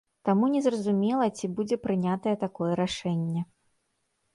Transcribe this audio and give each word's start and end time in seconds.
Таму 0.27 0.47
незразумела, 0.53 1.29
ці 1.37 1.51
будзе 1.59 1.81
прынятае 1.85 2.35
такое 2.49 2.71
рашэнне. 2.85 3.41